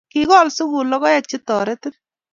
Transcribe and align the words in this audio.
kikol 0.11 0.47
sukul 0.55 0.87
logoek 0.91 1.25
che 1.29 1.37
terotin. 1.47 1.95